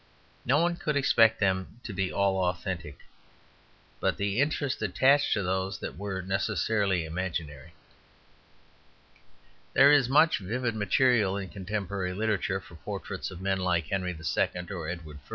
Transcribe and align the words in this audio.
No 0.45 0.57
one 0.59 0.77
could 0.77 0.95
expect 0.97 1.39
them 1.39 1.79
to 1.83 1.93
be 1.93 2.11
all 2.11 2.45
authentic; 2.49 3.01
but 3.99 4.17
the 4.17 4.39
interest 4.39 4.81
attached 4.81 5.31
to 5.33 5.43
those 5.43 5.77
that 5.77 5.95
were 5.95 6.23
necessarily 6.23 7.05
imaginary. 7.05 7.73
There 9.73 9.91
is 9.91 10.09
much 10.09 10.39
vivid 10.39 10.73
material 10.75 11.37
in 11.37 11.49
contemporary 11.49 12.13
literature 12.13 12.59
for 12.59 12.77
portraits 12.77 13.29
of 13.29 13.41
men 13.41 13.59
like 13.59 13.89
Henry 13.89 14.09
II. 14.13 14.49
or 14.71 14.89
Edward 14.89 15.19
I. 15.27 15.29